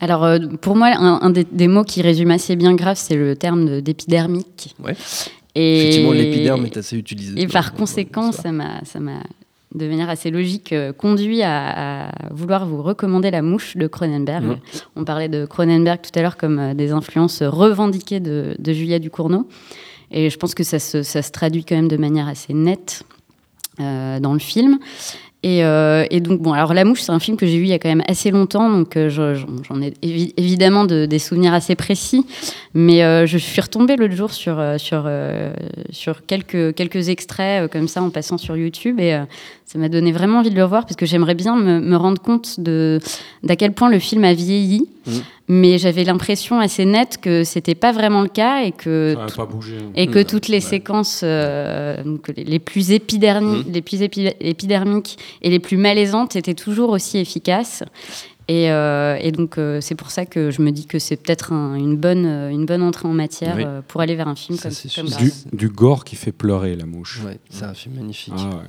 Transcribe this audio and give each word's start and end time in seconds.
Alors, 0.00 0.24
euh, 0.24 0.38
pour 0.60 0.76
moi, 0.76 0.88
un, 0.96 1.20
un 1.22 1.30
des, 1.30 1.44
des 1.44 1.68
mots 1.68 1.84
qui 1.84 2.02
résume 2.02 2.30
assez 2.30 2.54
bien 2.56 2.74
grave, 2.74 2.96
c'est 2.98 3.16
le 3.16 3.34
terme 3.36 3.64
de- 3.66 3.80
d'épidermique. 3.80 4.74
Ouais. 4.84 4.94
Et, 5.54 5.78
Effectivement, 5.80 6.12
l'épiderme 6.12 6.66
est 6.66 6.76
assez 6.76 6.96
utilisé. 6.96 7.40
Et 7.40 7.46
par 7.46 7.72
conséquent, 7.72 8.30
ça. 8.32 8.52
m'a, 8.52 8.84
ça 8.84 9.00
m'a, 9.00 9.20
de 9.74 9.88
manière 9.88 10.10
assez 10.10 10.30
logique, 10.30 10.72
euh, 10.72 10.92
conduit 10.92 11.42
à, 11.42 12.08
à 12.08 12.10
vouloir 12.30 12.66
vous 12.66 12.82
recommander 12.82 13.30
La 13.30 13.40
Mouche 13.42 13.76
de 13.76 13.86
Cronenberg. 13.86 14.44
Mhm. 14.44 14.56
On 14.96 15.04
parlait 15.04 15.28
de 15.30 15.46
Cronenberg 15.46 16.00
tout 16.02 16.16
à 16.18 16.22
l'heure 16.22 16.36
comme 16.36 16.58
euh, 16.58 16.74
des 16.74 16.92
influences 16.92 17.42
revendiquées 17.42 18.20
de, 18.20 18.54
de 18.58 18.72
Julia 18.72 18.98
Ducournau. 18.98 19.48
Et 20.10 20.30
je 20.30 20.36
pense 20.36 20.54
que 20.54 20.62
ça 20.62 20.78
se, 20.78 21.02
ça 21.02 21.20
se 21.22 21.30
traduit 21.30 21.64
quand 21.64 21.74
même 21.74 21.88
de 21.88 21.96
manière 21.96 22.28
assez 22.28 22.54
nette 22.54 23.02
euh, 23.80 24.20
dans 24.20 24.32
le 24.34 24.38
film. 24.38 24.78
Et, 25.42 25.62
euh, 25.64 26.04
et 26.10 26.20
donc, 26.20 26.40
bon, 26.40 26.54
alors 26.54 26.74
La 26.74 26.84
Mouche, 26.84 27.02
c'est 27.02 27.12
un 27.12 27.20
film 27.20 27.36
que 27.36 27.46
j'ai 27.46 27.58
vu 27.58 27.64
il 27.64 27.68
y 27.68 27.72
a 27.72 27.78
quand 27.78 27.88
même 27.90 28.02
assez 28.08 28.30
longtemps, 28.32 28.68
donc 28.68 28.96
euh, 28.96 29.08
je- 29.08 29.34
j'en 29.68 29.80
ai 29.80 29.90
évi- 30.02 30.32
évidemment 30.36 30.84
de- 30.84 31.06
des 31.06 31.18
souvenirs 31.20 31.54
assez 31.54 31.76
précis. 31.76 32.26
Mais 32.74 33.04
euh, 33.04 33.26
je 33.26 33.38
suis 33.38 33.60
retombée 33.60 33.94
l'autre 33.96 34.14
jour 34.16 34.32
sur, 34.32 34.60
sur, 34.78 35.08
sur 35.90 36.26
quelques, 36.26 36.74
quelques 36.74 37.08
extraits 37.10 37.70
comme 37.70 37.86
ça 37.86 38.02
en 38.02 38.10
passant 38.10 38.38
sur 38.38 38.56
YouTube 38.56 38.98
et 38.98 39.16
ça 39.66 39.78
m'a 39.78 39.88
donné 39.88 40.10
vraiment 40.10 40.38
envie 40.40 40.50
de 40.50 40.56
le 40.56 40.64
revoir 40.64 40.82
parce 40.84 40.96
que 40.96 41.06
j'aimerais 41.06 41.34
bien 41.34 41.54
me, 41.56 41.96
rendre 41.96 42.20
compte 42.20 42.58
d'à 42.58 43.56
quel 43.56 43.72
point 43.72 43.88
le 43.90 43.98
film 43.98 44.24
a 44.24 44.34
vieilli. 44.34 44.88
Mhm. 45.06 45.22
Mais 45.48 45.78
j'avais 45.78 46.02
l'impression 46.02 46.58
assez 46.58 46.84
nette 46.84 47.18
que 47.20 47.44
c'était 47.44 47.76
pas 47.76 47.92
vraiment 47.92 48.22
le 48.22 48.28
cas 48.28 48.64
et 48.64 48.72
que 48.72 49.14
Ça 49.16 49.26
n'a 49.26 49.32
pas 49.32 49.46
bougé. 49.46 49.76
et 49.94 50.08
que 50.08 50.18
Mm. 50.18 50.24
toutes 50.24 50.48
les 50.48 50.60
séquences 50.60 51.20
euh, 51.22 52.02
donc 52.02 52.28
les, 52.36 52.42
les 52.42 52.58
plus 52.58 52.90
épidermi- 52.90 53.64
Mm. 53.64 53.72
les 53.72 53.82
plus 53.82 54.02
épi- 54.02 54.34
épidermiques 54.40 55.18
et 55.42 55.50
les 55.50 55.60
plus 55.60 55.76
malaisantes 55.76 56.34
étaient 56.34 56.54
toujours 56.54 56.90
aussi 56.90 57.18
efficaces. 57.18 57.84
Et, 58.48 58.70
euh, 58.70 59.16
et 59.20 59.32
donc 59.32 59.58
euh, 59.58 59.80
c'est 59.80 59.96
pour 59.96 60.10
ça 60.12 60.24
que 60.24 60.52
je 60.52 60.62
me 60.62 60.70
dis 60.70 60.86
que 60.86 61.00
c'est 61.00 61.16
peut-être 61.16 61.52
un- 61.52 61.74
une 61.74 61.96
bonne 61.96 62.26
une 62.52 62.64
bonne 62.64 62.82
entrée 62.82 63.08
en 63.08 63.12
matière 63.12 63.54
Oui. 63.56 63.64
pour 63.88 64.00
aller 64.00 64.14
vers 64.14 64.28
un 64.28 64.36
film 64.36 64.56
Ça, 64.56 64.68
comme, 64.68 64.72
c'est 64.72 64.94
comme. 65.00 65.10
Du, 65.10 65.32
du 65.52 65.68
gore 65.68 66.04
qui 66.04 66.14
fait 66.16 66.30
pleurer 66.32 66.76
la 66.76 66.86
mouche. 66.86 67.22
Ouais, 67.24 67.38
c'est 67.50 67.64
un 67.64 67.74
film 67.74 67.96
magnifique. 67.96 68.34
Ah 68.36 68.48
ouais. 68.48 68.62